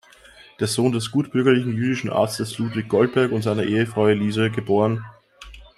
Der 0.59 0.65
Sohn 0.65 0.93
des 0.93 1.11
gutbürgerlichen 1.11 1.73
jüdischen 1.77 2.09
Arztes 2.09 2.57
Ludwig 2.57 2.89
Goldberg 2.89 3.31
und 3.31 3.43
seiner 3.43 3.65
Ehefrau 3.65 4.07
Elise 4.07 4.49
geb. 4.49 4.67